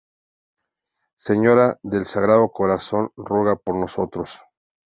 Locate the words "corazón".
2.51-3.11